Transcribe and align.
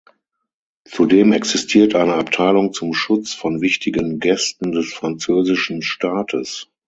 Zudem 0.83 1.31
existiert 1.31 1.93
eine 1.93 2.15
Abteilung 2.15 2.73
zum 2.73 2.95
Schutz 2.95 3.33
von 3.35 3.61
wichtigen 3.61 4.19
Gästen 4.19 4.71
des 4.71 4.91
französischen 4.91 5.83
Staates. 5.83 6.69